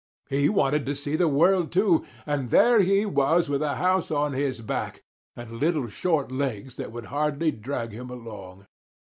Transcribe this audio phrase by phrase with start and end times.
[0.31, 4.33] He wanted to see the world too, and there he was with a house on
[4.33, 5.03] his back
[5.35, 8.65] and little short legs that could hardly drag him along.